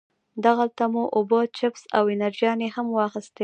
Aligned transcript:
دغلته 0.45 0.83
مو 0.93 1.03
اوبه، 1.17 1.39
چپس 1.57 1.83
او 1.97 2.03
انرژيانې 2.15 2.67
هم 2.75 2.87
واخيستې. 2.95 3.39